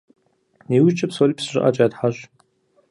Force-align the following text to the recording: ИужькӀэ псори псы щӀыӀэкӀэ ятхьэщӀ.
ИужькӀэ 0.77 1.07
псори 1.09 1.33
псы 1.37 1.47
щӀыӀэкӀэ 1.51 1.83
ятхьэщӀ. 1.85 2.23